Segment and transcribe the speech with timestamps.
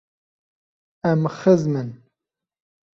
[1.09, 1.89] Em xizm in.